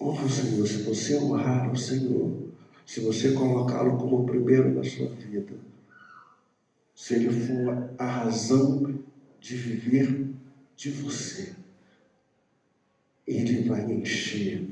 [0.00, 0.66] Honra o Senhor.
[0.66, 2.48] Se você honrar o Senhor,
[2.86, 5.54] se você colocá-lo como o primeiro na sua vida,
[6.94, 8.98] se ele for a razão
[9.38, 10.30] de viver
[10.76, 11.54] de você,
[13.26, 14.68] ele vai encher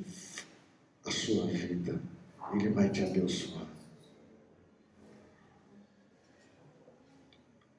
[1.05, 2.01] a sua vida,
[2.55, 3.69] ele vai te abençoar.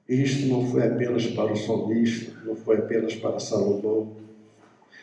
[0.07, 4.18] Isto não foi apenas para o salmista, não foi apenas para Salomão.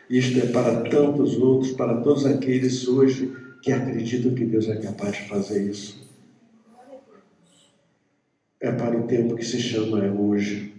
[0.09, 5.17] Isto é para tantos outros, para todos aqueles hoje que acreditam que Deus é capaz
[5.17, 6.07] de fazer isso.
[8.61, 10.75] É para o tempo que se chama hoje.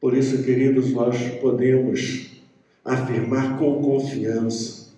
[0.00, 2.42] Por isso, queridos, nós podemos
[2.84, 4.94] afirmar com confiança: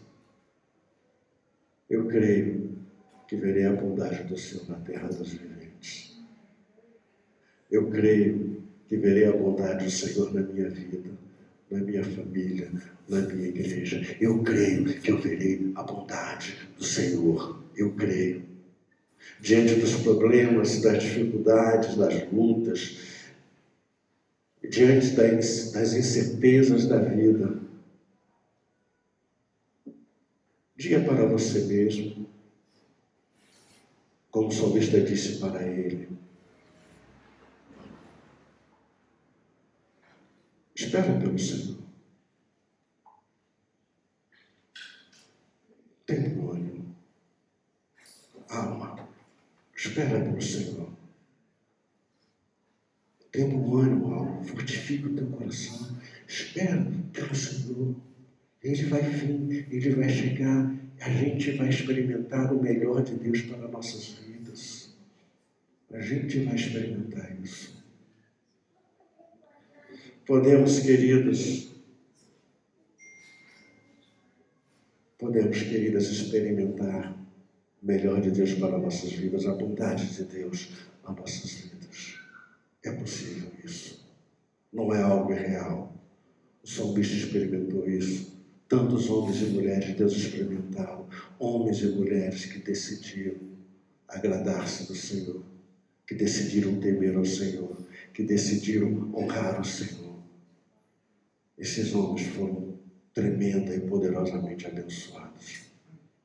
[1.88, 2.78] eu creio
[3.26, 6.16] que verei a bondade do Senhor na terra dos viventes.
[7.70, 10.98] Eu creio que verei a bondade do Senhor na minha vida,
[11.70, 12.70] na minha família,
[13.08, 14.16] na minha igreja.
[14.20, 17.62] Eu creio que eu verei a bondade do Senhor.
[17.76, 18.42] Eu creio.
[19.40, 22.98] Diante dos problemas, das dificuldades, das lutas,
[24.68, 27.60] diante das incertezas da vida,
[30.76, 32.28] diga para você mesmo,
[34.30, 36.08] como o salmista disse para ele,
[40.90, 41.78] Espera pelo Senhor.
[46.04, 46.96] Tem ânimo.
[48.48, 49.08] Alma,
[49.76, 50.90] espera pelo Senhor.
[53.30, 54.42] Tem ânimo, alma.
[54.42, 55.96] Fortifica o teu coração.
[56.26, 57.94] Espera pelo Senhor.
[58.60, 60.74] Ele vai vir, ele vai chegar.
[61.00, 64.92] A gente vai experimentar o melhor de Deus para nossas vidas.
[65.92, 67.79] A gente vai experimentar isso.
[70.26, 71.70] Podemos, queridos,
[75.18, 77.16] podemos, queridas, experimentar
[77.82, 80.70] o melhor de Deus para nossas vidas, a bondade de Deus
[81.02, 82.18] para nossas vidas.
[82.82, 84.08] É possível isso.
[84.72, 85.92] Não é algo irreal.
[86.62, 88.38] O salmista experimentou isso.
[88.68, 91.08] Tantos homens e mulheres de Deus experimentaram.
[91.38, 93.50] Homens e mulheres que decidiram
[94.06, 95.42] agradar-se do Senhor,
[96.06, 97.76] que decidiram temer ao Senhor,
[98.12, 100.09] que decidiram honrar o Senhor.
[101.60, 102.80] Esses homens foram
[103.12, 105.66] tremenda e poderosamente abençoados.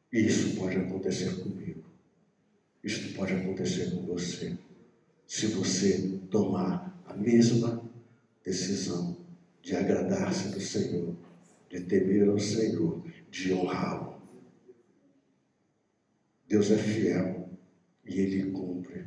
[0.09, 1.84] Isso pode acontecer comigo.
[2.81, 4.57] Isso pode acontecer com você.
[5.28, 7.84] Se você tomar a mesma
[8.46, 9.18] decisão
[9.62, 11.13] de agradar-se do Senhor,
[11.69, 14.22] de temer ao Senhor, de honrá-lo.
[16.47, 17.50] Deus é fiel
[18.06, 19.03] e Ele cumpre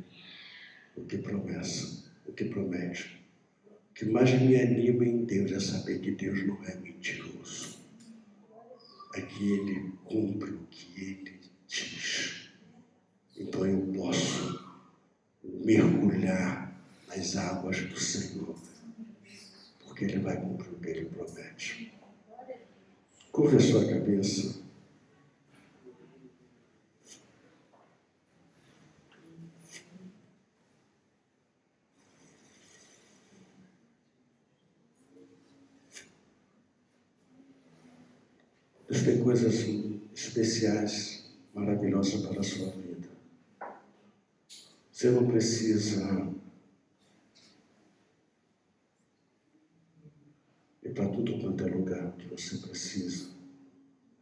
[0.95, 3.18] o que promessa, o que promete
[3.99, 7.79] que mais me anima em Deus é saber que Deus não é mentiroso.
[9.13, 12.49] É que Ele cumpre o que Ele diz.
[13.37, 14.65] Então eu posso
[15.43, 18.55] mergulhar nas águas do Senhor,
[19.85, 21.93] porque Ele vai cumprir o que Ele promete.
[23.33, 24.61] Curva a sua cabeça.
[38.89, 39.65] Deus tem coisas
[40.15, 41.23] especiais,
[41.53, 43.07] maravilhosas para a sua vida.
[44.91, 46.27] Você não precisa
[50.83, 53.29] ir para tudo quanto é lugar que você precisa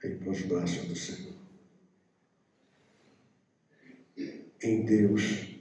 [0.03, 1.33] é ir para os braços do Senhor.
[4.61, 5.55] Em Deus,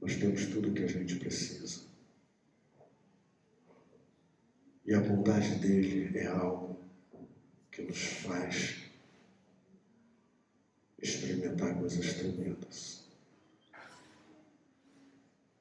[0.00, 1.80] nós temos tudo o que a gente precisa.
[4.84, 6.69] E a bondade dele é algo
[7.80, 8.76] que nos faz
[11.00, 13.04] experimentar coisas tremendas.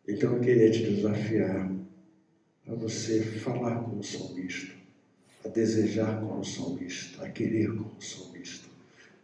[0.08, 1.72] Então eu queria te desafiar
[2.68, 4.76] a você falar como salmista,
[5.46, 8.68] a desejar como salmista, a querer como salmista,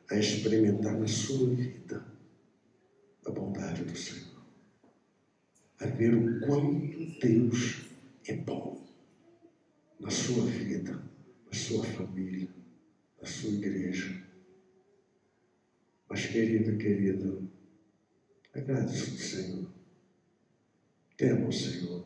[0.10, 2.06] a experimentar na sua vida
[3.26, 4.46] a bondade do Senhor,
[5.80, 7.90] a ver o quanto Deus
[8.28, 8.86] é bom
[10.00, 11.02] na sua vida,
[11.48, 12.48] na sua família
[13.22, 14.24] a sua igreja.
[16.10, 17.50] Mas, querido, querido,
[18.54, 19.70] agradeça o Senhor.
[21.18, 22.06] Tema o Senhor.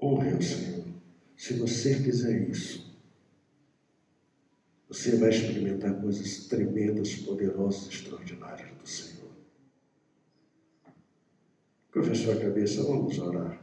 [0.00, 0.84] Honre o Senhor.
[1.36, 2.92] Se você fizer isso,
[4.88, 9.30] você vai experimentar coisas tremendas, poderosas, extraordinárias do Senhor.
[11.90, 13.62] Curva a cabeça, vamos orar.